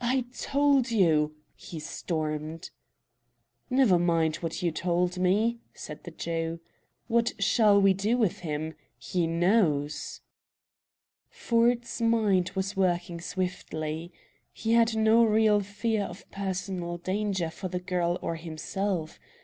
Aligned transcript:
"I 0.00 0.24
told 0.40 0.90
you" 0.90 1.36
he 1.54 1.78
stormed. 1.78 2.70
"Never 3.70 3.96
mind 3.96 4.36
what 4.38 4.60
you 4.60 4.72
told 4.72 5.20
me," 5.20 5.60
said 5.72 6.02
the 6.02 6.10
Jew. 6.10 6.58
"What 7.06 7.34
shall 7.40 7.80
we 7.80 7.94
do 7.94 8.18
with 8.18 8.40
him? 8.40 8.74
He 8.98 9.28
knows!" 9.28 10.20
Ford's 11.30 12.00
mind 12.00 12.50
was 12.56 12.76
working 12.76 13.20
swiftly. 13.20 14.12
He 14.52 14.72
had 14.72 14.96
no 14.96 15.24
real 15.24 15.60
fear 15.60 16.06
of 16.06 16.28
personal 16.32 16.96
danger 16.96 17.48
for 17.48 17.68
the 17.68 17.78
girl 17.78 18.18
or 18.20 18.34
himself. 18.34 19.20